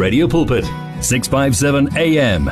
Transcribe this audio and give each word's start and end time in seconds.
Radio 0.00 0.26
Pulpit 0.26 0.64
657 1.04 1.92
AM 1.92 2.48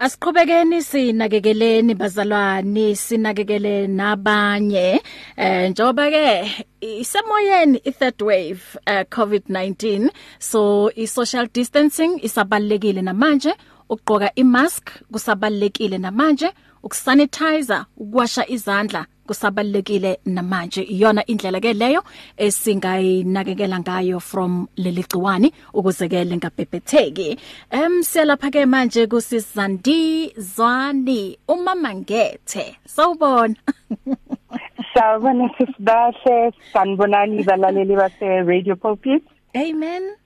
Asiqhubekeni 0.00 0.82
sinakekeleni 0.82 1.94
bazalwane 1.94 2.94
sinakekele 2.96 3.86
nabanye. 3.86 5.00
Eh 5.36 5.70
njoba 5.70 6.10
ke 6.10 6.50
isemoyeni 6.80 7.80
i 7.84 7.90
third 7.92 8.22
wave 8.22 8.62
uh, 8.86 9.02
COVID-19 9.16 10.08
so 10.38 10.90
i 10.96 11.06
social 11.06 11.48
distancing 11.54 12.20
isabalekile 12.22 13.02
namanje. 13.02 13.54
Ukugqoka 13.88 14.34
imask 14.34 14.90
kusabalekile 15.12 15.98
namanje. 15.98 16.50
Ukusanitizer 16.82 17.86
ukwasha 17.96 18.48
izandla 18.48 19.06
kusabalekile 19.26 20.18
namanje. 20.26 20.82
Iyona 20.82 21.22
indlela 21.26 21.60
ke 21.60 21.72
leyo 21.72 22.02
esingayinakekela 22.36 23.78
ngayo 23.80 24.20
from 24.20 24.66
leli 24.76 25.02
gciwani 25.02 25.52
ukuze 25.74 26.08
ke 26.08 26.24
lingabhebhetheki. 26.24 27.38
Em 27.70 28.02
siyalapha 28.02 28.50
ke 28.50 28.66
manje 28.66 29.06
kusizandi 29.06 30.32
zwani 30.36 31.38
umama 31.48 31.94
ngethe 31.94 32.76
sawubona. 32.86 33.54
Sawubona 34.94 35.46
sisibahle. 35.58 36.52
Sanibonani 36.72 37.44
balaleli 37.44 37.94
base 37.96 38.42
Radio 38.42 38.74
Pulpit. 38.74 39.22
Amen. 39.54 40.19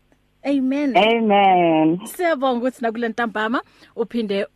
Amen. 0.45 0.97
Amen. 0.97 2.01
Siyabonga 2.07 2.59
ukuthi 2.59 2.83
nakule 2.83 3.09
ntambama 3.09 3.62
uphinde 3.97 4.47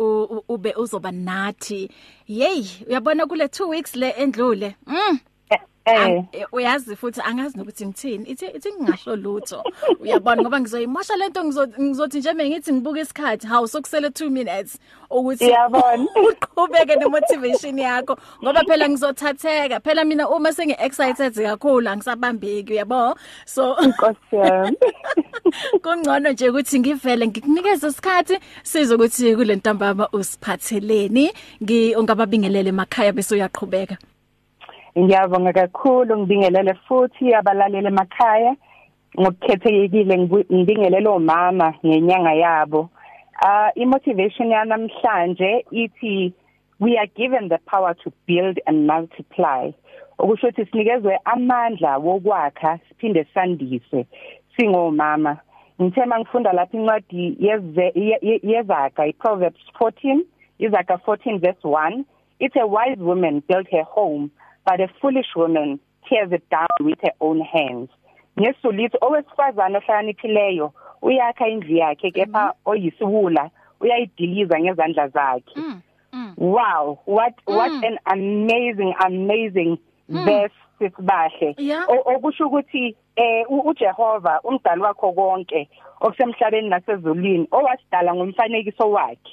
ube 0.48 0.74
uzoba 0.76 1.12
nathi. 1.12 1.90
Yey, 2.26 2.64
uyabona 2.88 3.26
kule 3.26 3.44
2 3.44 3.68
weeks 3.68 3.96
le 3.96 4.10
endlule. 4.10 4.76
Mm. 4.86 5.18
Eh 5.88 6.46
uyazi 6.52 6.96
futhi 6.96 7.20
angazi 7.20 7.58
nokuthi 7.58 7.86
ngithini. 7.86 8.24
Ithi 8.24 8.46
ithi 8.46 8.72
ngingasho 8.72 9.16
lutho. 9.16 9.62
Uyabona 10.00 10.42
ngoba 10.42 10.60
ngizoyimosha 10.60 11.16
lento 11.16 11.44
ngizothi 11.44 12.18
nje 12.18 12.32
mengithi 12.32 12.72
ngibuka 12.72 13.00
isikhathi 13.00 13.46
hawu 13.46 13.68
sokusele 13.68 14.08
2 14.08 14.30
minutes 14.30 14.78
ukuthi 15.10 15.44
uyabona 15.44 16.06
uqhubeke 16.28 16.96
nemotivation 16.96 17.78
yakho. 17.78 18.18
Ngoba 18.42 18.64
phela 18.64 18.88
ngizothatheka. 18.88 19.80
Phela 19.80 20.04
mina 20.04 20.28
uma 20.28 20.52
sengi 20.52 20.76
excited 20.78 21.34
kakhulu 21.34 21.88
angisabambeki 21.88 22.72
uyabo? 22.72 23.16
So 23.46 23.76
inkosi 23.76 24.36
yami. 24.36 24.76
kungcono 25.82 26.32
nje 26.32 26.48
ukuthi 26.50 26.80
ngivele 26.80 27.26
ngikunikeze 27.26 27.88
isikhathi 27.88 28.38
sizokuthi 28.62 29.36
kule 29.36 29.56
ntambama 29.56 30.08
usiphatheleni. 30.12 31.32
Ngingababingelele 31.62 32.68
emakhaya 32.68 33.12
bese 33.12 33.34
uyaqhubeka. 33.34 33.96
Ngiyabonga 34.98 35.52
kakhulu 35.52 36.18
ngibingelele 36.18 36.74
futhi 36.74 37.34
abalaleli 37.34 37.86
emakhaya 37.86 38.52
ngokukhethekile 39.20 40.14
ngibingelele 40.52 41.08
omama 41.08 41.68
ngenyanga 41.86 42.34
yabo. 42.34 42.90
Uh 43.46 43.70
imotivation 43.82 44.50
yanamhlanje 44.50 45.64
ithi 45.70 46.32
we 46.80 46.98
are 46.98 47.10
given 47.14 47.48
the 47.48 47.58
power 47.70 47.94
to 48.02 48.12
build 48.26 48.58
and 48.66 48.86
multiply. 48.86 49.70
Okusho 50.18 50.46
ukuthi 50.48 50.66
sinikezwe 50.70 51.18
amandla 51.24 51.98
wokwakha 51.98 52.78
siphinde 52.88 53.26
sandise 53.34 54.06
singomama. 54.56 55.38
Ngithe 55.80 56.04
mangifunda 56.06 56.52
lapha 56.52 56.76
incwadi 56.78 57.36
yezaka 58.42 59.06
iProverbs 59.06 59.62
14 59.80 60.24
Izaka 60.58 60.94
14 61.06 61.38
verse 61.38 61.62
1 61.62 62.04
It's 62.40 62.56
a 62.56 62.66
wise 62.66 62.98
woman 62.98 63.42
built 63.48 63.68
her 63.70 63.84
home 63.84 64.30
but 64.70 64.80
a 64.80 64.88
foolish 65.00 65.34
woman 65.36 65.78
tears 66.08 66.32
it 66.32 66.42
down 66.50 66.68
with 66.80 67.00
her 67.02 67.12
own 67.20 67.40
hands 67.42 67.90
ngesulithi 68.40 68.96
owesifazana 69.00 69.78
ohlakaniphileyo 69.78 70.72
uyakha 71.02 71.48
indlu 71.48 71.76
yakhe 71.76 72.10
kepha 72.10 72.44
Mhm. 72.44 72.52
oyisiwula 72.64 73.50
uyayidiliza 73.80 74.60
ngezandla 74.60 75.08
zakhe 75.08 75.60
Mm. 75.60 75.80
Mm. 76.12 76.34
wow 76.38 76.98
what 77.06 77.34
what 77.46 77.72
Mm. 77.72 77.84
an 77.84 77.98
amazing 78.04 78.94
amazing 78.98 79.78
Mm. 80.08 80.24
verse 80.24 80.54
sisibahle 80.78 81.54
Yeah. 81.58 81.84
O- 81.88 82.14
okusho 82.14 82.46
ukuthi 82.46 82.96
eh 83.16 83.44
u- 83.50 83.60
uJehova 83.68 84.40
umdali 84.44 84.82
wakho 84.82 85.12
konke 85.12 85.68
okusemhlabeni 86.00 86.68
nasezulwini 86.68 87.48
owasidala 87.50 88.14
ngomfanekiso 88.14 88.90
wakhe 88.90 89.32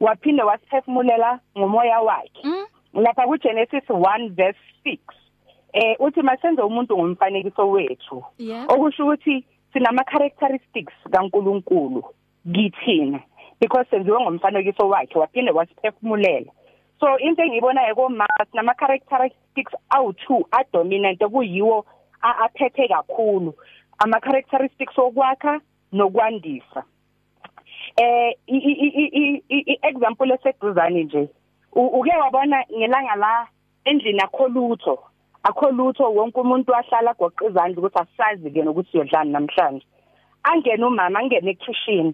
waphinde 0.00 0.42
wasiphefumulela 0.42 1.40
ngomoya 1.58 2.00
wakhe 2.00 2.40
Mm. 2.44 2.61
Lapha 2.94 3.26
ku 3.26 3.36
Genesis 3.38 3.84
1 3.88 4.34
verse 4.34 4.58
6 4.84 4.98
eh 5.72 5.96
uthi 5.98 6.22
masenze 6.22 6.62
umuntu 6.62 6.96
ngomfanekiso 6.98 7.70
wethu 7.70 8.24
okusho 8.68 9.02
ukuthi 9.04 9.44
sinama 9.72 10.04
characteristics 10.04 10.94
kaNkuluNkulu 11.10 12.04
kithina 12.52 13.20
because 13.60 13.86
senziwe 13.90 14.20
ngomfanekiso 14.20 14.88
wakhe 14.88 15.18
waphinde 15.18 15.50
wasiphefumulela 15.50 16.52
so 17.00 17.18
into 17.18 17.42
engiyibonayo 17.42 17.94
komama 17.94 18.26
sinama 18.50 18.74
characteristics 18.74 19.72
awu2 19.90 20.44
adominant 20.50 21.24
kuyiwo 21.24 21.86
aphethe 22.20 22.88
kakhulu 22.88 23.54
ama 23.98 24.20
characteristics 24.20 24.98
okwakha 24.98 25.60
nokwandisa 25.92 26.84
eh 27.96 28.36
i 28.46 29.78
example 29.82 30.32
eseduzane 30.32 31.04
nje 31.04 31.28
uke 31.72 32.12
wabona 32.20 32.64
ngelanga 32.78 33.14
la 33.16 33.46
endlini 33.84 34.20
akho 34.20 34.48
lutho 34.48 34.98
akho 35.42 35.70
lutho 35.70 36.12
wonke 36.14 36.40
umuntu 36.40 36.72
wahlala 36.72 37.14
goqa 37.18 37.46
izandla 37.46 37.78
ukuthi 37.78 37.98
asazi 37.98 38.50
ke 38.50 38.62
nokuthi 38.62 38.96
uyodlana 38.98 39.30
namhlanje. 39.40 39.86
Angene 40.44 40.84
umama 40.84 41.18
angene 41.18 41.50
ekitchen 41.50 42.12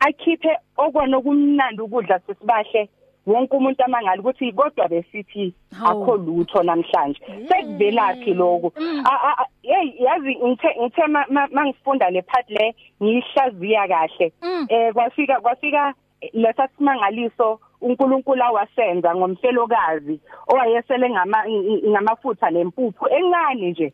akhiphe 0.00 0.50
okwana 0.76 1.20
kumnandi 1.20 1.80
ukudla 1.82 2.18
sesibahle 2.26 2.88
wonke 3.26 3.56
umuntu 3.56 3.84
amangali 3.84 4.20
ukuthi 4.20 4.52
kodwa 4.52 4.88
besithi 4.88 5.54
akho 5.84 6.16
lutho 6.16 6.62
namhlanje. 6.62 7.20
Sekuvelaphi 7.48 8.34
lokho 8.34 8.72
Mm. 8.76 9.04
Hey 9.62 9.94
yazi 9.98 10.34
ngithe 10.36 10.68
ngithe 10.80 11.06
ma- 11.06 11.26
ma- 11.30 11.48
mangifunda 11.52 12.10
le 12.10 12.22
part 12.22 12.50
le 12.50 12.74
ngiyihlaziya 13.02 13.88
kahle. 13.88 14.32
Mm. 14.42 14.66
eh 14.68 14.92
kwafika 14.92 15.40
kwafika 15.40 15.94
lesasimangaliso 16.32 17.60
uNkulunkulu 17.84 18.42
awasenza 18.42 19.14
ngomfelokazi 19.14 20.20
owayesele 20.48 21.10
ngama 21.10 21.44
ngamafutha 21.90 22.50
nempuphu. 22.50 23.08
Encane 23.08 23.70
nje 23.70 23.92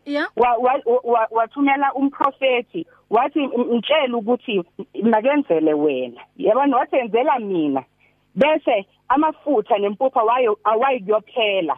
wathumela 1.30 1.94
umprofeti 1.94 2.86
wathi 3.10 3.48
ngitshela 3.48 4.16
ukuthi 4.16 4.64
makenzele 5.02 5.74
wena. 5.74 6.20
Yabona 6.36 6.76
wathenzela 6.76 7.38
mina. 7.38 7.84
Bese 8.34 8.86
amafutha 9.08 9.78
nempuphu 9.78 10.18
wayo 10.18 10.58
awayikuyophela. 10.64 11.76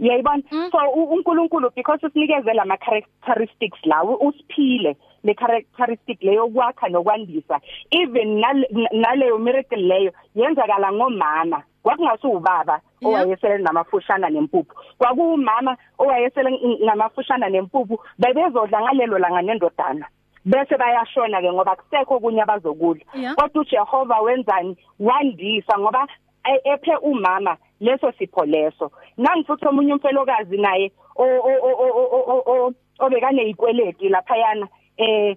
Uyayibona 0.00 0.42
Mm. 0.52 0.68
so 0.72 0.78
u- 0.94 1.04
uNkulunkulu 1.14 1.70
because 1.76 2.06
usinikeze 2.06 2.52
lama 2.52 2.76
characteristics 2.76 3.78
lawo 3.86 4.16
usiphile 4.16 4.96
le 5.24 5.34
characteristic 5.34 6.22
leyo 6.22 6.48
kwakha 6.48 6.88
nokwandisa. 6.88 7.60
Even 7.90 8.40
nale- 8.40 8.68
naleyo 8.92 9.38
miracle 9.38 9.76
leyo 9.82 10.12
yenzakala 10.34 10.92
ngomama. 10.92 11.62
Kwakungasi 11.82 12.26
ubaba 12.26 12.80
Yeah. 13.00 13.14
owayesele 13.24 13.58
namafushana 13.58 14.30
nempuphu. 14.30 14.74
Kwakuwumama 14.98 15.76
owayesele 15.98 16.50
ng- 16.50 16.84
namafushana 16.84 17.48
nempuphu 17.48 17.98
bebezodla 18.18 18.80
ngalelo 18.82 19.18
langa 19.18 19.42
nendodana. 19.42 20.06
Bese 20.44 20.76
bayashona 20.76 21.40
ke 21.40 21.52
ngoba 21.52 21.76
kusekho 21.76 22.20
kunye 22.20 22.42
abazokudla. 22.42 23.04
Yeah. 23.14 23.34
kodwa 23.34 23.62
uJehova 23.62 24.20
wenzani? 24.20 24.76
Wandisa 25.00 25.78
ngoba 25.78 26.06
e- 26.44 26.60
ephe 26.72 26.96
umama 26.96 27.56
leso 27.84 28.12
sipho 28.18 28.44
leso. 28.44 28.90
Nangifuthi 29.16 29.68
omunye 29.68 29.92
umfelokazi 29.94 30.56
naye 30.58 30.92
o- 31.16 31.24
o- 31.50 31.60
o- 31.68 31.78
o- 31.84 32.10
o- 32.16 32.24
o- 32.34 32.44
o- 32.66 32.72
obekane 32.98 33.42
ikweleti 33.50 34.08
laphayana 34.08 34.68
eh 34.96 35.36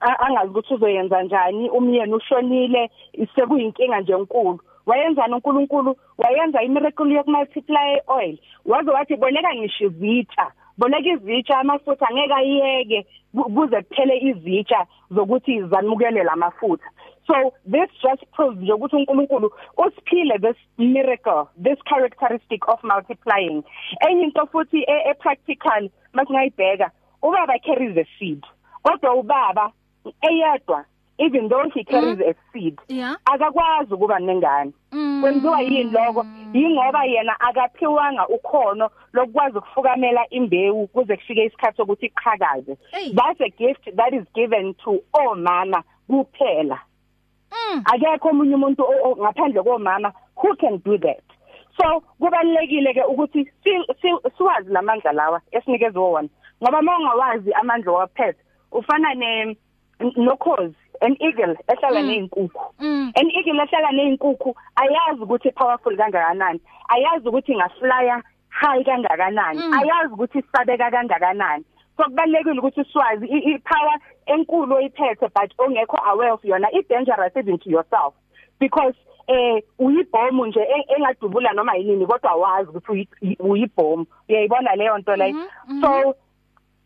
a- 0.00 0.18
angazi 0.26 0.50
ukuthi 0.50 0.74
uzoyenza 0.74 1.22
njani 1.22 1.70
umyeni 1.70 2.14
ushonile 2.14 2.90
sekuyinkinga 3.34 4.00
nje 4.00 4.12
enkulu. 4.12 4.60
Wayenzani 4.86 5.34
uNkulunkulu 5.34 5.96
wayenza 6.18 6.62
imiracle 6.62 7.14
yokumultiply 7.14 8.00
oil 8.06 8.38
waze 8.64 8.90
wathi 8.90 9.16
boleka 9.16 9.54
ngisho 9.54 9.84
izitsha 9.84 10.46
boleka 10.78 11.08
izitsha 11.08 11.58
amafutha 11.58 12.06
angeke 12.08 12.34
ayiyeke 12.34 13.06
ku- 13.34 13.50
kuze 13.54 13.82
kuphele 13.82 14.16
izitsha 14.18 14.86
zokuthi 15.10 15.62
zamukele 15.62 16.22
lamafutha 16.24 16.86
so 17.26 17.52
this 17.70 17.90
just 18.02 18.22
proves 18.32 18.70
ukuthi 18.70 18.96
uNkulunkulu 18.96 19.52
usiphile 19.86 20.38
this 20.38 20.56
miracle 20.78 21.44
this 21.62 21.78
characteristic 21.84 22.68
of 22.68 22.84
multiplying 22.84 23.62
enye 24.08 24.22
into 24.24 24.46
futhi 24.46 24.78
e, 24.82 25.10
e 25.10 25.14
practical 25.14 25.90
masingayibheka 26.12 26.90
ubaba 27.22 27.58
carries 27.58 27.96
a 27.98 28.06
seed 28.18 28.46
kodwa 28.82 29.14
ubaba 29.14 29.72
eyedwa 30.20 30.84
even 31.18 31.48
though 31.48 31.70
he 31.74 31.84
carries 31.84 32.20
a 32.20 32.34
seed 32.52 32.78
Yeah. 32.88 33.16
akakwazi 33.24 33.94
ukuba 33.94 34.18
nengane 34.18 34.72
Mm. 34.92 35.20
kwenziwa 35.22 35.60
yini 35.62 35.90
lokho 35.90 36.26
ingoba 36.52 37.04
yena 37.04 37.40
akaphiwanga 37.40 38.28
ukhono 38.28 38.90
lokwazi 39.12 39.58
ukufukamela 39.58 40.28
imbewu 40.30 40.86
kuze 40.86 41.16
kufike 41.16 41.44
isikhathi 41.44 41.76
sokuthi 41.76 42.06
iqhakaze 42.06 42.76
that's 43.14 43.40
a 43.40 43.48
gift 43.48 43.96
that 43.96 44.12
is 44.12 44.24
given 44.34 44.74
to 44.74 45.02
omama 45.12 45.82
kuphela 46.06 46.74
Mm. 46.76 46.95
Akekho 47.84 48.28
omunye 48.28 48.54
umuntu 48.54 48.82
ngaphandle 49.20 49.62
komama 49.62 50.12
who 50.36 50.54
can 50.56 50.78
do 50.84 50.98
that. 50.98 51.22
So 51.76 52.02
kubalekile 52.20 52.94
ke 52.94 53.02
ukuthi 53.04 53.50
siwazi 54.36 54.70
lamandla 54.70 55.12
lawa 55.12 55.40
esinikezwe 55.52 56.00
wona. 56.00 56.28
Ngoba 56.62 56.82
mawungawazi 56.82 57.52
amandla 57.52 57.92
waphethe 57.92 58.40
ufana 58.72 59.14
ne 59.14 59.56
nokhozi 60.16 60.74
an 61.00 61.16
eagle 61.20 61.56
ehlala 61.68 62.00
mm. 62.00 62.06
nezinkukhu 62.06 62.74
mm. 62.78 63.12
an 63.14 63.30
eagle 63.30 63.62
ehlala 63.62 63.92
nezinkukhu 63.92 64.56
ayazi 64.76 65.22
ukuthi 65.22 65.50
powerful 65.50 65.96
kangakanani. 65.96 66.60
Ayazi 66.88 67.28
ukuthi 67.28 67.52
ingaflya 67.52 68.22
high 68.48 68.84
kangakanani. 68.84 69.60
Ayazi 69.60 70.14
ukuthi 70.14 70.38
isabeka 70.38 70.90
kangakanani. 70.90 71.64
So 71.96 72.04
kubalekile 72.04 72.58
ukuthi 72.58 72.84
siwazi 72.84 73.26
ipower 73.26 73.98
enkulu 74.26 74.74
oyiphethe 74.74 75.28
but 75.34 75.52
ongekho 75.58 75.98
aware 76.06 76.32
of 76.32 76.44
yona 76.44 76.68
i 76.72 76.82
dangerous 76.88 77.36
even 77.36 77.58
to 77.58 77.70
yourself. 77.70 78.14
Because 78.60 78.96
eh 79.28 79.62
uyibhomu 79.78 80.46
nje 80.46 80.60
engadubula 80.96 81.52
noma 81.52 81.76
yini 81.76 82.06
kodwa 82.06 82.34
wazi 82.34 82.70
ukuthi 82.70 83.08
uyibhomu. 83.40 84.06
Uyayibona 84.28 84.76
leyo 84.76 84.98
nto 84.98 85.16
leyo 85.16 85.34
mhm, 85.34 85.46
mhm. 85.68 85.80
so 85.80 86.14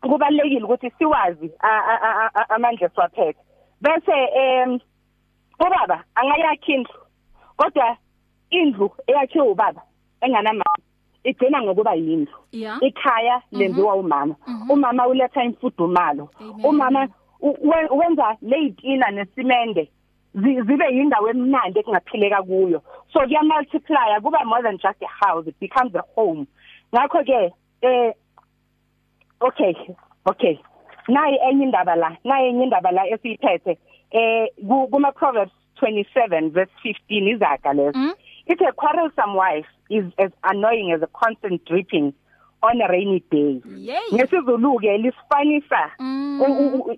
kubalekile 0.01 0.63
ukuthi 0.63 0.91
siwazi 0.97 1.51
amandla 2.49 2.89
swaphethe 2.89 3.39
bese 3.81 4.11
em 4.33 4.79
ubaba 5.59 6.03
angayakhi 6.15 6.73
indlu 6.73 6.99
kodwa 7.57 7.97
indlu 8.49 8.91
eyakhiwe 9.07 9.47
ubaba 9.47 9.81
enganamama 10.21 10.81
igcina 11.23 11.61
ngokuba 11.61 11.93
yindlu. 11.93 12.37
Ikhaya 12.81 13.41
lenziwa 13.51 13.95
umama. 13.95 14.35
Mhm. 14.47 14.71
umama 14.71 15.07
uletha 15.07 15.43
imfudumalo. 15.43 16.29
Umama 16.63 17.07
wenza 17.91 18.37
leyitina 18.41 19.11
nesimende. 19.11 19.89
Zibe 20.35 20.85
yindawo 20.95 21.29
emnandi 21.29 21.79
ekungaphileka 21.79 22.43
kuyo. 22.43 22.81
So 23.13 23.19
kuya 23.19 23.43
multiply 23.43 24.19
kuba 24.21 24.45
more 24.45 24.61
than 24.63 24.77
just 24.77 25.01
a 25.01 25.07
house 25.25 25.47
it 25.47 25.59
becomes 25.59 25.93
a 25.95 26.03
home. 26.15 26.47
Ngakho 26.93 27.23
ke 27.25 27.53
eh 27.81 28.13
okay 29.41 29.75
okay. 30.25 30.59
Nayi 31.07 31.37
enye 31.49 31.63
indaba 31.65 31.95
la 31.95 32.17
nayi 32.23 32.49
enye 32.49 32.63
indaba 32.63 32.91
la 32.91 33.03
esiyiphethe 33.07 33.77
eh 34.11 34.47
kuma 34.91 35.11
proverbs 35.11 35.51
27 35.81 36.51
verse 36.51 36.71
15 36.85 37.27
izaga 37.35 37.73
leso. 37.73 37.99
Mm? 38.47 38.51
It's 38.51 38.61
a 38.61 38.71
quarrelsome 38.71 39.35
wife 39.35 39.65
is 39.89 40.05
as 40.17 40.31
annoying 40.43 40.91
as 40.91 41.01
a 41.01 41.07
constant 41.07 41.65
dripping 41.65 42.13
on 42.63 42.81
a 42.81 42.87
rainy 42.87 43.23
day. 43.31 43.61
Ngesizulu 44.13 44.79
ke 44.79 44.97
lisifanisa 44.97 45.91
mm. 45.99 46.41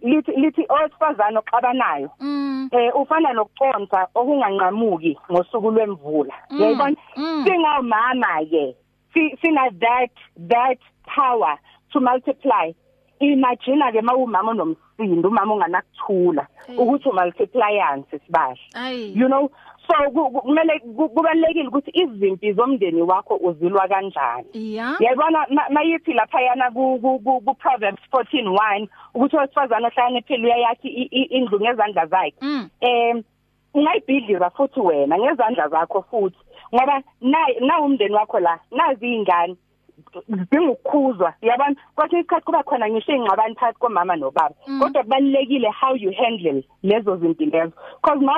lithi 0.04 0.32
lithi 0.32 0.66
owesifazana 0.70 1.40
oxabanayo. 1.40 2.10
Mm. 2.20 2.70
Eh 2.72 2.92
ufana 2.96 3.34
nokuconsa 3.34 4.08
okunganqamuki 4.16 5.18
ngosuku 5.32 5.72
lwemvula. 5.72 6.34
Mm. 6.50 6.58
Uyayibona? 6.60 6.96
Singomama 7.16 8.46
ke. 8.50 8.76
Sina 9.14 9.70
that 9.80 10.12
that 10.38 10.80
power 11.06 11.58
to 11.92 12.00
multiply. 12.00 12.72
Imagine 13.20 13.92
ke 13.94 14.02
mawumama 14.02 14.54
nomsindo 14.54 15.30
umama 15.30 15.54
onganakuthula 15.54 16.48
ukuthi 16.78 17.10
umultiplyansi 17.10 18.20
sibahle. 18.20 19.16
You 19.16 19.30
know 19.30 19.50
so 19.88 20.12
kumele 20.12 20.80
kubalekile 20.96 21.68
ukuthi 21.68 21.92
izimpi 21.94 22.54
zomndeni 22.54 23.02
wakho 23.02 23.36
uzilwa 23.36 23.88
kanjani. 23.88 24.48
Yayibona 25.00 25.48
mayithi 25.70 26.14
lapha 26.14 26.42
yana 26.42 26.72
ku 26.72 27.00
ku 27.02 27.56
Proverbs 27.56 28.02
14:1 28.12 28.88
ukuthi 29.14 29.38
owesifazana 29.38 29.88
ohlakaniphile 29.88 30.46
uyayakhi 30.46 30.88
indlu 31.38 31.60
ngezandla 31.60 32.06
zakhe. 32.06 32.34
Mm. 32.42 32.70
em 32.82 33.24
ungayibhidliza 33.74 34.50
futhi 34.50 34.80
wena 34.80 35.18
ngezandla 35.18 35.68
zakho 35.70 36.02
futhi 36.02 36.38
ngoba 36.76 37.02
na 37.22 37.38
na 37.60 37.80
umndeni 37.82 38.16
wakho 38.16 38.40
la 38.40 38.60
nazi 38.72 39.14
ingane 39.16 39.56
zidinga 40.30 40.72
ukukhuzwa 40.72 41.34
yabona? 41.42 41.76
Kwathi 41.96 42.16
isikhathi 42.16 42.46
kuba 42.46 42.64
khona 42.64 42.90
ngisho 42.90 43.12
ingxabano 43.12 43.56
phakathi 43.56 43.80
komama 43.80 44.16
nobaba. 44.16 44.56
Mm. 44.68 44.80
kodwa 44.80 45.04
kubalekile 45.04 45.70
how 45.72 45.96
you 45.96 46.12
handle 46.12 46.64
lezo 46.84 47.18
zinto 47.18 47.46
lezo. 47.46 47.74
Because 48.02 48.20
ma 48.22 48.36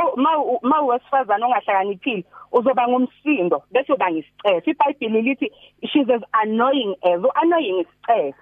ma 0.62 0.82
wesifazana 0.82 1.46
ongahlakaniphile 1.46 2.24
uzoba 2.52 2.88
ngumsindo 2.88 3.64
bese 3.72 3.94
uba 3.94 4.12
ngisicefe 4.12 4.72
iBhayibheli 4.72 5.22
lithi 5.22 5.52
she's 5.88 6.10
as 6.10 6.22
annoying 6.32 6.96
as 7.04 7.22
annoying 7.36 7.80
isicefe 7.84 8.36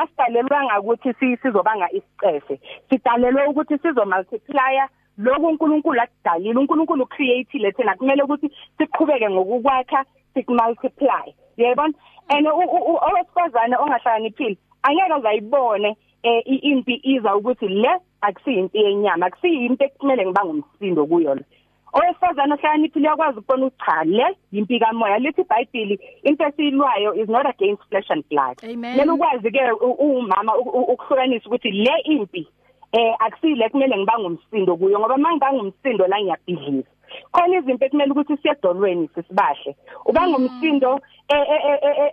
asidalelwanga 0.00 0.80
ukuthi 0.80 1.14
sizobanga 1.14 1.88
isicefe 1.92 2.60
sidalelwe 2.90 3.46
ukuthi 3.46 3.78
sizo 3.78 4.04
multiplier 4.04 4.88
lokho 5.18 5.46
uNkulunkulu 5.46 6.00
akudalile 6.00 6.58
uNkulunkulu 6.58 7.06
createile 7.06 7.72
thina. 7.72 7.96
Kumele 7.96 8.22
ukuthi 8.22 8.50
siqhubeke 8.78 9.30
ngokukwakha 9.30 10.04
sikumultiply. 10.34 11.34
Yayibona? 11.56 11.94
And 12.28 12.46
owesifazane 12.46 13.76
ongahlakaniphile 13.76 14.56
angeke 14.82 15.14
uzayibone 15.18 15.96
eh 16.22 16.42
impi 16.46 17.00
iza 17.02 17.36
ukuthi 17.36 17.68
le 17.68 17.90
akusiyimpi 18.20 18.78
yenyama 18.78 19.26
akusiyimpi 19.26 19.84
ekumele 19.84 20.26
ngiba 20.26 20.44
ngumsindo 20.44 21.06
kuyo 21.06 21.34
le 21.34 21.44
owesifazane 21.92 22.54
ohlakaniphile 22.54 23.08
uyakwazi 23.08 23.38
ukubona 23.38 23.70
cha 23.70 24.04
le 24.04 24.26
impi 24.52 24.80
kamoya 24.80 25.18
lithi 25.18 25.40
iBhayibheli 25.40 26.00
into 26.24 26.44
esiyilwayo 26.44 27.14
is 27.14 27.28
not 27.28 27.46
against 27.46 27.82
flesh 27.88 28.10
and 28.10 28.24
blood. 28.28 28.56
Lelo 28.96 29.14
ukwazi 29.14 29.50
ke 29.50 29.72
umama 29.98 30.56
ukuhlukanisa 30.56 31.46
ukuthi 31.46 31.70
le 31.70 31.94
impi 32.04 32.48
eh 32.92 33.14
akusile 33.18 33.68
kumele 33.68 33.96
ngiba 33.96 34.18
ngumsindo 34.18 34.76
kuyo 34.76 34.98
ngoba 34.98 35.16
mangiba 35.16 35.52
ngumsindo 35.52 36.06
la 36.06 36.20
ngiyabhidlisa 36.20 36.93
khona 37.32 37.56
izinto 37.58 37.84
ekumele 37.84 38.10
ukuthi 38.12 38.36
siyedolweni 38.36 39.08
sisibahle. 39.14 39.76
Uba 40.04 40.28
ngumsindo 40.28 41.00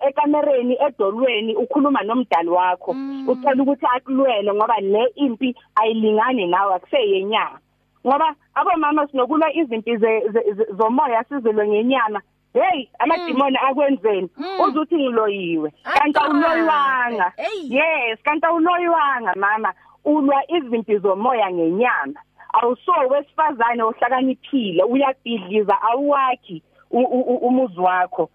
ekamereni 0.07 0.77
edolweni 0.87 1.55
ukhuluma 1.55 2.01
nomdali 2.03 2.49
wakho 2.49 2.95
ucela 3.27 3.63
ukuthi 3.63 3.85
akulwele 3.95 4.53
ngoba 4.53 4.79
le 4.79 5.03
impi 5.15 5.55
ayilingani 5.75 6.47
nawe 6.47 6.75
akuseyenyanga 6.75 7.59
ngoba 8.07 8.35
abomama 8.55 9.07
sinokulwa 9.07 9.53
izimpi 9.53 9.97
zomoya 10.77 11.23
sizilwe 11.23 11.67
ngenyama. 11.67 12.21
Hey 12.53 12.89
amadimoni 12.99 13.57
akwenzeni? 13.57 14.29
Uzuthi 14.65 14.95
ngiloyiwe. 14.95 15.71
Kanti 15.83 16.19
awuloyiwanga 16.19 17.33
yes 17.63 18.19
kanti 18.23 18.45
awuloyiwanga 18.45 19.33
mama. 19.35 19.73
Ulwa 20.05 20.51
izimpi 20.51 20.97
zomoya 20.97 21.51
ngenyama. 21.51 22.19
Awuso 22.53 22.91
wesifazane 23.09 23.83
ohlakaniphile 23.83 24.83
uyabhidliza 24.83 25.81
awuwakhi 25.81 26.63
umuzi 26.91 27.79
wakho. 27.79 28.29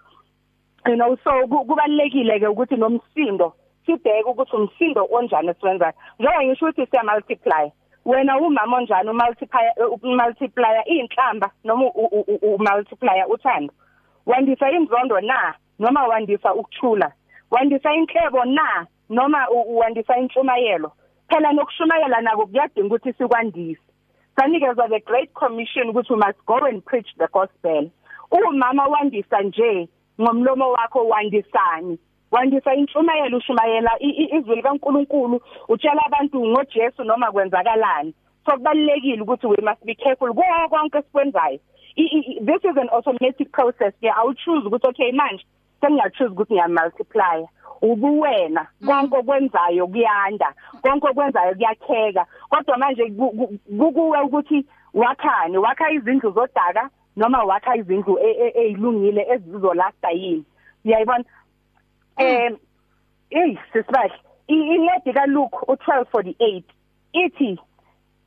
You 0.87 0.96
know 0.96 1.16
so 1.25 1.46
kubalekile 1.49 2.40
ke 2.40 2.46
ukuthi 2.46 2.76
nomsindo 2.76 3.54
sibheke 3.87 4.30
ukuthi 4.30 4.56
umsindo 4.56 5.08
onjani 5.11 5.49
esiwenzayo. 5.49 5.92
Njengoba 6.18 6.44
ngisho 6.44 6.66
ukuthi 6.66 6.87
siya 6.87 7.04
multiply 7.04 7.70
wena 8.04 8.38
umama 8.38 8.76
onjani 8.76 9.11
umultiply 9.11 9.68
umultiplier 10.02 10.85
inhlamba 10.87 11.50
noma 11.64 11.90
umultiplier 12.42 13.26
uthando. 13.28 13.73
Wandisa 14.26 14.70
inzondo 14.70 15.20
na 15.20 15.54
noma 15.78 16.06
wandisa 16.06 16.54
ukuthula? 16.54 17.12
Wandisa 17.50 17.94
inhlebo 17.94 18.44
na 18.44 18.87
noma 19.11 19.46
wandisa 19.50 20.18
intshumayelo? 20.18 20.92
Phela 21.28 21.52
nokushumayela 21.52 22.20
nako 22.20 22.46
kuyadinga 22.46 22.87
ukuthi 22.87 23.12
sikwandise. 23.12 23.86
Sanikezwa 24.37 24.88
the 24.88 25.00
great 25.00 25.33
commission 25.35 25.88
ukuthi 25.88 26.11
we 26.11 26.16
must 26.16 26.38
go 26.47 26.59
and 26.66 26.85
preach 26.85 27.09
the 27.19 27.28
gospel. 27.33 27.90
Umama 28.31 28.87
wandisa 28.87 29.40
nje 29.43 29.88
ngomlomo 30.21 30.71
wakho 30.71 31.09
wandisani. 31.09 31.99
Wandisa 32.31 32.75
intshumayelo 32.75 33.38
ushumayela 33.38 33.90
izwi 34.00 34.57
likaNkuluNkulu 34.57 35.40
utshela 35.69 36.02
abantu 36.07 36.47
ngoJesu 36.47 37.05
noma 37.05 37.33
kwenzakalani. 37.33 38.14
So 38.47 38.52
kubalekile 38.52 39.23
ukuthi 39.23 39.47
we 39.47 39.57
must 39.62 39.85
be 39.85 39.95
careful 39.95 40.35
konke 40.35 40.99
esikwenzayo. 40.99 41.61
This 41.97 42.64
is 42.64 42.76
an 42.76 42.88
automatic 42.93 43.52
process 43.52 43.93
ke. 44.00 44.11
Awu 44.11 44.35
choose 44.35 44.66
ukuthi 44.66 44.88
okay 44.88 45.12
manje 45.12 45.45
sengiya 45.81 46.11
choose 46.11 46.33
ukuthi 46.33 46.55
ngiya 46.55 46.69
multiply 46.69 47.45
ubuwena. 47.83 48.66
Konke 48.87 49.16
okwenzayo 49.16 49.87
kuyanda 49.87 50.54
konke 50.83 51.09
okwenzayo 51.09 51.54
kuyakheka. 51.54 52.26
Kodwa 52.49 52.78
manje 52.78 53.11
kukuwe 53.78 54.21
ukuthi 54.21 54.66
wakhani 54.95 55.59
wakha 55.59 55.90
izindlu 55.90 56.30
zodaka 56.30 56.90
noma 57.16 57.45
wakha 57.45 57.76
izindlu 57.76 58.18
ezilungile 58.21 59.23
e, 59.23 59.33
ezizolasta 59.33 60.11
yini? 60.11 60.45
Uyayibona? 60.85 61.25
Eh 62.18 62.50
hey 63.30 63.56
sisibahle 63.73 64.14
incwadi 64.49 65.12
kaLuke 65.12 65.56
u1248 65.56 66.62
ithi 67.12 67.59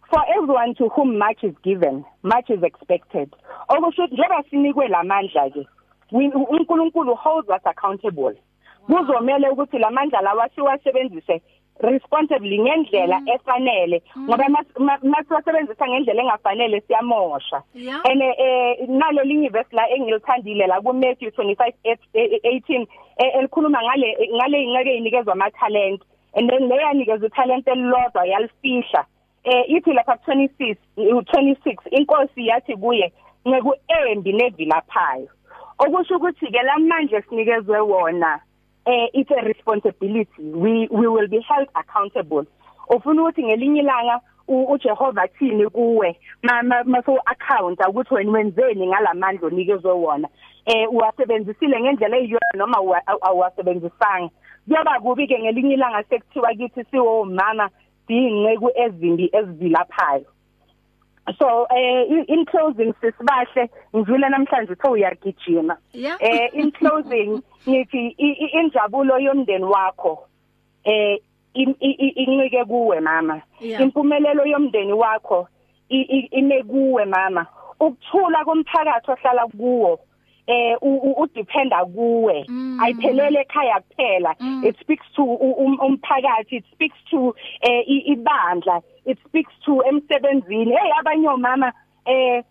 for 0.10 0.24
everyone 0.38 0.74
to 0.76 0.90
whom 0.90 1.18
much 1.18 1.44
is 1.44 1.56
given 1.64 2.06
much 2.24 2.50
is 2.50 2.64
expected. 2.64 3.36
Okusho 3.70 4.08
njengoba 4.08 4.44
sinikwe 4.50 4.88
lamandla 4.88 5.50
ke 5.50 5.68
uNkulunkulu 6.12 7.16
holds 7.16 7.50
us 7.50 7.66
accountable. 7.66 8.36
Kuzomela 8.90 9.52
ukuthi 9.52 9.78
lamandla 9.78 10.22
lawa 10.22 10.50
siwasebenzise 10.50 11.42
responsibly 11.80 12.60
ngendlela 12.60 13.22
efanele. 13.36 14.02
Ngoba 14.20 14.46
masiwasebenzisa 15.04 15.88
ngendlela 15.88 16.24
engafanele 16.24 16.82
siyamosha. 16.82 17.64
And 18.06 18.22
eh 18.22 18.88
nalelinye 18.88 19.50
verse 19.50 19.72
la 19.72 19.90
engilithandile 19.90 20.68
la 20.68 20.82
ku 20.82 20.94
Matthew 20.94 21.30
25:18 21.30 22.88
elikhuluma 23.18 23.80
ngale 23.84 24.30
ngale 24.36 24.64
ingceke 24.64 24.98
inikezwa 24.98 25.34
ama 25.34 25.52
talent 25.52 26.02
and 26.34 26.50
then 26.50 26.68
leya 26.68 26.94
nikezwe 26.94 27.28
italent 27.28 27.68
elilodwa 27.68 28.26
yalifihla. 28.26 29.06
Eh 29.44 29.64
ithi 29.68 29.94
lapha 29.94 30.14
26 30.28 30.76
26 30.98 31.78
inkosi 31.92 32.48
yathi 32.48 32.76
kuye 32.76 33.14
nceku 33.46 33.76
embi 33.88 34.34
nevilaphayo 34.34 35.30
okusho 35.80 36.16
ukuthi 36.16 36.48
ke 36.48 36.62
lamanje 36.64 37.22
sinikezwe 37.22 37.80
wona 37.80 38.40
eh 38.90 39.06
it's 39.14 39.32
a 39.32 39.42
responsibility. 39.52 40.44
We 40.64 40.74
we 41.00 41.06
will 41.08 41.28
be 41.28 41.40
held 41.50 41.68
accountable. 41.82 42.46
Ufuna 42.96 43.22
ukuthi 43.22 43.44
ngelinye 43.44 43.80
ilanga 43.80 44.20
u- 44.48 44.66
uJehova 44.72 45.28
thini 45.28 45.70
kuwe? 45.70 46.16
Maso 46.86 47.18
account 47.26 47.80
ukuthi 47.90 48.14
wena 48.14 48.32
wenzeni 48.32 48.88
ngalamandla 48.88 49.48
onikezwe 49.48 49.92
wona. 49.92 50.28
Eh 50.66 50.94
uwasebenzisile 50.94 51.80
ngendlela 51.82 52.18
eyiyona 52.18 52.56
noma 52.58 52.82
uwa- 52.82 53.08
aw- 53.08 53.24
awasebenzisanga. 53.30 54.30
Kuyoba 54.68 55.00
kubi 55.00 55.28
ke 55.28 55.40
ngelinye 55.40 55.74
ilanga 55.74 56.04
sekuthiwa 56.04 56.54
kithi 56.54 56.84
siwo 56.92 57.26
mama 57.26 57.70
siyinceku 58.08 58.70
ezimbi 58.76 59.30
ezivilaphayo 59.34 60.26
so 61.40 61.68
eh 61.76 62.06
in- 62.10 62.26
in 62.28 62.46
closing 62.46 62.94
sisibahle 63.02 63.70
ngivile 63.96 64.30
namhlanje 64.30 64.72
uthe 64.74 64.88
uyagijima. 64.88 65.78
Eh 66.20 66.50
in 66.54 66.72
closing 66.72 67.42
ngithi 67.70 68.08
injabulo 68.60 69.20
yomndeni 69.20 69.64
wakho 69.66 70.28
eh 70.84 71.18
incike 71.54 72.66
kuwe 72.66 73.00
mama. 73.00 73.42
Impumelelo 73.84 74.46
yomndeni 74.46 74.94
wakho 74.94 75.48
i- 75.90 76.02
i- 76.02 76.30
ime 76.32 76.64
kuwe 76.64 77.06
mama. 77.06 77.46
Ukuthula 77.80 78.46
komphakathi 78.46 79.12
ohlala 79.12 79.48
kuwo 79.48 80.00
eh 80.50 80.78
udependa 80.82 81.86
kuwe. 81.86 82.46
Mm. 82.48 82.80
ayiphelele 82.82 83.40
ekhaya 83.40 83.80
kuphela. 83.80 84.36
Mm. 84.40 84.64
it 84.66 84.76
speaks 84.82 85.06
to 85.16 85.24
um- 85.24 85.80
umphakathi. 85.80 86.56
It 86.58 86.66
speaks 86.74 86.98
to 87.12 87.36
eh 87.62 87.84
ibandla. 87.88 88.82
It 89.06 89.18
speaks 89.28 89.54
to 89.66 89.84
emsebenzini. 89.90 90.72
Hey 90.74 90.92
abanye 91.00 91.28
omama 91.30 91.72
eh 92.06 92.44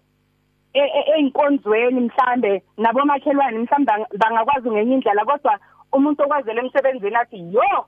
einkonzweni 1.16 2.00
mhlambe 2.00 2.62
nabomakhelwane 2.76 3.58
mhlambe 3.58 3.92
bangakwazi 4.18 4.70
ngenye 4.70 4.94
indlela 4.94 5.24
kodwa 5.24 5.58
umuntu 5.92 6.22
okwazela 6.22 6.62
emsebenzini 6.62 7.16
athi 7.16 7.54
yo 7.54 7.86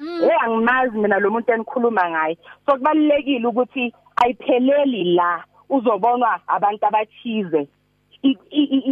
eh 0.00 0.42
angimazi 0.44 0.98
mina 0.98 1.18
lo 1.18 1.30
muntu 1.30 1.52
enikhuluma 1.52 2.10
ngaye. 2.10 2.38
So 2.66 2.76
kubalekile 2.76 3.46
ukuthi 3.46 3.94
ayipheleli 4.16 5.14
la 5.14 5.44
uzobonwa 5.70 6.40
abantu 6.46 6.86
abathize. 6.86 7.68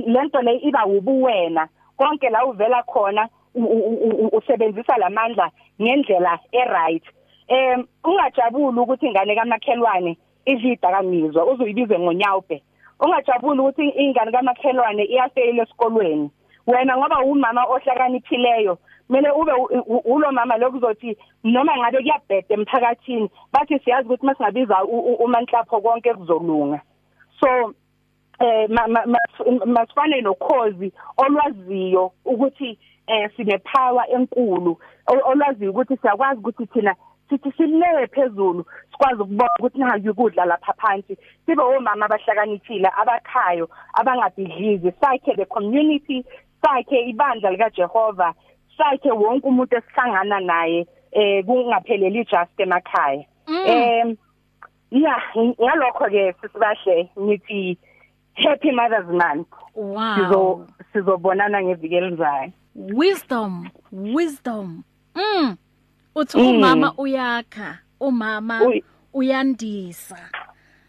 Lento 0.06 0.40
le 0.42 0.56
iba 0.56 0.86
ubuwena. 0.86 1.68
Konke 1.96 2.30
la 2.30 2.44
uvela 2.46 2.82
khona 2.82 3.28
usebenzisa 4.32 4.96
lamandla 4.98 5.50
ngendlela 5.80 6.38
eright. 6.52 7.04
Em 7.48 7.86
ungajabuli 8.04 8.80
ukuthi 8.80 9.06
ingane 9.06 9.34
kamakhelwane 9.34 10.16
idlida 10.46 10.90
kamizwa 10.90 11.44
uzoyibize 11.44 11.98
ngonyawupe 11.98 12.62
ungajabuli 13.00 13.60
ukuthi 13.60 13.88
ingane 13.88 14.32
kamakhelwane 14.32 15.04
iyafeyila 15.04 15.62
esikolweni. 15.62 16.30
Wena 16.66 16.96
ngoba 16.96 17.20
umama 17.20 17.64
ohlakaniphileyo 17.64 18.78
kumele 19.06 19.30
ube 19.30 19.52
ulo 20.04 20.32
mama 20.32 20.56
lokuzothi 20.56 21.16
noma 21.44 21.76
ngabe 21.76 21.98
kuyabheda 21.98 22.54
emphakathini 22.54 23.30
bathi 23.52 23.78
siyazi 23.78 24.08
ukuthi 24.08 24.26
masingabiza 24.26 24.84
umanhlapho 24.84 25.80
konke 25.80 26.14
kuzolunga. 26.14 26.80
So 27.40 27.74
eh 28.40 28.68
ma- 28.68 28.88
ma- 28.88 29.06
ma- 29.06 29.66
masifane 29.66 30.20
nokhozi 30.20 30.92
olwaziyo 31.16 32.12
ukuthi 32.24 32.78
eh 33.06 33.30
sine 33.36 33.58
power 33.58 34.04
enkulu 34.14 34.78
olwaziyo 35.06 35.70
ukuthi 35.70 35.96
siyakwazi 35.96 36.40
ukuthi 36.40 36.66
thina 36.66 36.94
sithi 37.28 37.52
silewe 37.52 38.06
phezulu 38.06 38.66
sikwazi 38.90 39.22
ukubona 39.22 39.50
ukuthi 39.58 39.78
nayo 39.78 40.10
ukudla 40.12 40.44
lapha 40.44 40.72
phansi 40.72 41.16
sibe 41.46 41.62
omama 41.62 42.06
abahlakaniphile 42.06 42.88
abakhayo 43.00 43.68
abangabhidlizi 43.94 44.92
sakhe 45.00 45.36
the 45.36 45.44
community 45.44 46.24
sakhe 46.62 47.08
ibandla 47.08 47.50
lika 47.50 47.70
Jehova 47.70 48.34
sakhe 48.78 49.10
wonke 49.10 49.46
umuntu 49.46 49.76
esihlangana 49.76 50.40
naye 50.40 50.86
eh 51.12 51.44
kungapheleli 51.44 52.24
just 52.24 52.58
emakhaya. 52.58 53.24
Em 53.46 54.16
yeah 54.90 55.22
ngalokho 55.36 56.10
ke 56.10 56.34
sisibahle 56.40 57.08
ngithi 57.18 57.78
happy 58.34 58.70
mothers 58.72 59.06
month. 59.08 59.48
Sizo 59.74 60.40
wow 60.40 60.66
sizobonana 60.92 61.62
ngeviki 61.62 61.94
elizayo 61.94 62.52
wisdom 62.74 63.68
wisdom. 63.92 64.82
Mm. 65.14 65.56
Uthi 66.14 66.38
Mm. 66.38 66.46
umama 66.46 66.94
uyakha 66.98 67.78
umama 68.00 68.60
Uy- 68.64 68.84
uyandisa. 69.12 70.18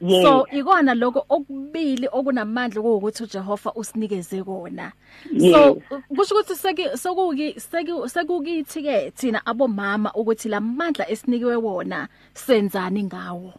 Yes. 0.01 0.23
so 0.23 0.47
ikona 0.51 0.93
lokho 0.93 1.25
okubili 1.29 2.07
okunamandla 2.11 2.81
ukuthi 2.81 3.23
uJehova 3.23 3.73
usinikeze 3.75 4.43
kona. 4.43 4.91
Yes. 5.31 5.53
so 5.53 5.75
kusho 6.15 6.35
ukuthi 6.35 6.55
seki 6.55 6.97
sokuki 6.97 7.53
seki- 7.59 8.09
sekukithi 8.09 8.81
ke 8.83 9.11
thina 9.11 9.45
abomama 9.45 10.11
ukuthi 10.13 10.49
lamandla 10.49 11.09
esinikiwe 11.09 11.55
wona 11.55 12.07
senzani 12.33 13.03
ngawo? 13.03 13.53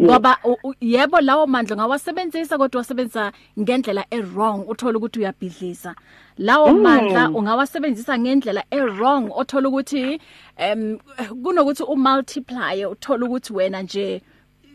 Ngoba 0.00 0.38
u- 0.44 0.58
u- 0.68 0.74
yebo 0.80 1.20
lawo 1.20 1.46
mandla 1.46 1.76
ngawasebenzisa 1.76 2.58
kodwa 2.58 2.78
wasebenzisa 2.78 3.32
ngendlela 3.60 4.04
ewrong 4.10 4.64
uthola 4.68 4.98
ukuthi 4.98 5.18
uyabhidlisa 5.18 5.94
lawo 6.38 6.74
mandla 6.74 7.30
ungawasebenzisa 7.30 8.18
ngendlela 8.18 8.64
ewrong 8.70 9.30
othola 9.36 9.68
ukuthi 9.68 10.20
em 10.56 10.98
kunokuthi 11.42 11.82
umultiply 11.82 12.84
uthola 12.86 13.26
ukuthi 13.26 13.52
wena 13.52 13.82
nje 13.82 14.22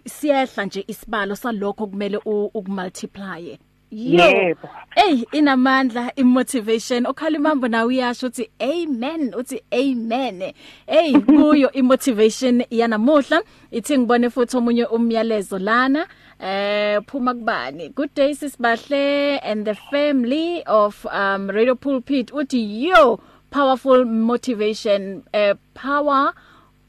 siyehla 0.05 0.65
nje 0.65 0.83
isibalo 0.87 1.35
salokho 1.35 1.87
kumele 1.87 2.17
u- 2.25 2.51
ukumultiply 2.53 3.59
Yebo. 3.91 4.69
Ey 4.95 5.25
inamandla 5.31 6.15
imotivation. 6.15 7.05
Okhalimambo 7.05 7.67
nawe 7.67 7.85
uyasho 7.87 8.27
uthi 8.27 8.49
amen. 8.59 9.33
Uthi 9.35 9.61
amen. 9.71 10.53
Hey 10.87 11.13
kuyo 11.13 11.71
imotivation 11.71 12.63
yanamuhla. 12.69 13.43
Ithi 13.71 13.97
ngibone 13.97 14.29
futhi 14.29 14.57
omunye 14.57 14.85
umyalezo 14.85 15.59
lana. 15.59 16.07
Eh 16.39 17.01
phuma 17.07 17.33
kubani? 17.33 17.89
Good 17.89 18.13
day 18.15 18.33
sisibahle 18.33 19.39
and 19.43 19.65
the 19.65 19.75
family 19.75 20.63
of 20.65 21.05
um 21.05 21.49
radio 21.49 21.75
pulpit. 21.75 22.31
Uthi 22.31 22.83
yo 22.89 23.19
powerful 23.49 24.05
motivation. 24.05 25.23
Uh, 25.33 25.55
power 25.73 26.33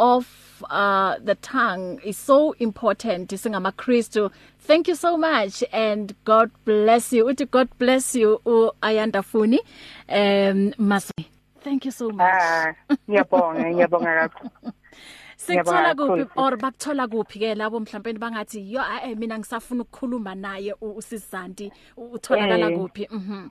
of 0.08 0.26
uh 0.70 1.14
the 1.28 1.34
tongue 1.36 1.86
is 2.10 2.16
so 2.28 2.38
important 2.66 3.28
singama 3.42 3.72
Christu 3.82 4.30
thank 4.68 4.88
you 4.88 4.94
so 4.94 5.16
much 5.16 5.62
and 5.72 6.14
god 6.24 6.50
bless 6.64 7.12
you. 7.12 7.24
Uthi 7.30 7.46
god 7.50 7.68
bless 7.78 8.14
you 8.14 8.30
u 8.46 8.70
Ayanda 8.82 9.22
Funi. 9.30 9.58
Um 10.08 10.60
masi 10.90 11.24
thank 11.64 11.84
you 11.86 11.90
so 12.00 12.10
much. 12.10 12.20
Ah 12.20 12.74
ngiyabonga 13.08 13.64
ngiyabonga 13.74 14.12
kakhulu. 14.28 14.50
Sikuthola 15.44 15.94
ngiyabonga 15.94 15.94
kuphi 15.94 16.24
kakhulu. 16.24 16.44
or 16.44 16.56
bakuthola 16.64 17.04
kuphi 17.14 17.38
ke 17.42 17.54
labo 17.60 17.80
mhlawumbe 17.80 18.18
bangathi 18.24 18.60
yo 18.72 18.82
eh 19.04 19.14
mina 19.16 19.38
ngisafuna 19.38 19.82
ukukhuluma 19.82 20.34
naye 20.34 20.72
u- 20.80 20.96
usizanti 21.00 21.72
u- 21.96 22.10
utholakala 22.16 22.70
Eh. 22.70 22.76
kuphi? 22.78 23.08
Mhm. 23.10 23.48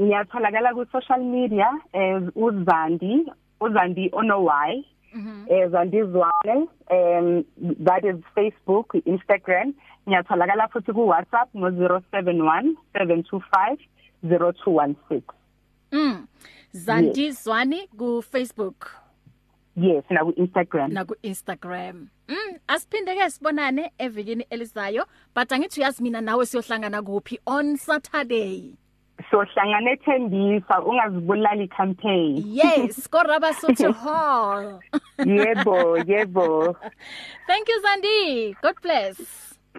Ngiyatholakala 0.00 0.74
ku 0.74 0.84
social 0.92 1.22
media 1.24 1.68
as 1.94 2.22
uzandi 2.36 3.12
uzandi 3.60 4.10
ono 4.12 4.38
y. 4.44 4.84
eh 5.50 5.68
Zandi 5.70 6.02
Zwane 6.12 6.68
um 6.90 7.44
that 7.84 8.04
is 8.04 8.16
Facebook 8.36 8.94
Instagram. 9.06 9.74
Ngiyatholakala 10.08 10.68
futhi 10.72 10.92
ku 10.92 11.06
WhatsApp 11.10 11.48
no 11.54 11.70
071 11.70 12.74
725 12.94 13.78
0216 14.24 15.22
mm 15.92 16.26
Zanti 16.74 17.30
Zwani 17.32 17.88
ku 17.98 18.22
Facebook 18.22 18.90
yes 19.76 20.04
na 20.10 20.22
ku 20.24 20.32
Instagram 20.36 20.92
na 20.92 21.04
ku 21.04 21.14
Instagram. 21.22 22.08
Mm, 22.30 22.52
asiphinde 22.68 23.14
ke 23.18 23.26
sibonane 23.30 23.90
evikini 23.98 24.46
elizayo, 24.50 25.02
but 25.34 25.48
angithi 25.52 25.80
uyazi 25.80 26.02
mina 26.02 26.20
nawe 26.20 26.46
siyohlangana 26.46 27.02
kuphi 27.02 27.38
on 27.46 27.76
Saturday. 27.76 28.78
Sohlangana 29.30 29.90
ethembisa 29.90 30.82
ungazibulali 30.82 31.68
campaign 31.68 32.42
Yes, 32.46 33.08
Koraba 33.10 33.52
Sotho 33.52 33.92
Hall. 33.92 34.80
yebo 35.26 35.98
yebo 36.06 36.76
Thank 37.46 37.68
you 37.68 37.82
Zandi. 37.82 38.54
God 38.62 38.74
bless. 38.82 39.16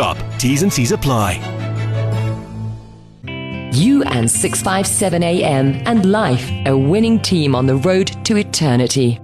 shop. 0.00 0.16
T's 0.38 0.62
and 0.62 0.72
C's 0.72 0.92
apply. 0.92 1.30
You 3.72 4.02
and 4.04 4.30
657 4.30 5.22
AM 5.22 5.82
and 5.86 6.10
life, 6.10 6.50
a 6.64 6.74
winning 6.76 7.20
team 7.20 7.54
on 7.54 7.66
the 7.66 7.76
road 7.76 8.06
to 8.24 8.36
eternity. 8.36 9.20